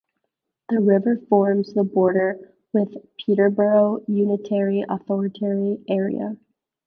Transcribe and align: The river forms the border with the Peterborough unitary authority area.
The 0.69 0.79
river 0.79 1.17
forms 1.29 1.75
the 1.75 1.83
border 1.83 2.55
with 2.73 2.91
the 2.91 3.03
Peterborough 3.19 4.03
unitary 4.07 4.83
authority 4.89 5.83
area. 5.87 6.37